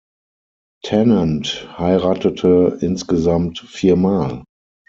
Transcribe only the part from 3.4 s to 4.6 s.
viermal.